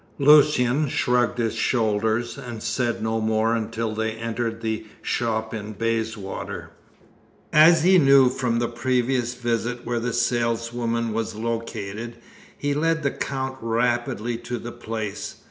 [0.17, 6.71] Lucian shrugged his shoulders, and said no more until they entered the shop in Bayswater.
[7.53, 12.17] As he knew from the previous visit where the saleswoman was located,
[12.57, 15.35] he led the Count rapidly to the place.